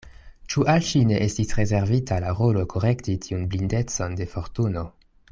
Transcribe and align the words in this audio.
Ĉu 0.53 0.63
al 0.71 0.79
ŝi 0.91 1.01
ne 1.09 1.17
estis 1.25 1.51
rezervita 1.59 2.17
la 2.25 2.33
rolo 2.39 2.63
korekti 2.75 3.15
tiun 3.27 3.43
blindecon 3.51 4.17
de 4.23 4.27
Fortuno. 4.37 4.87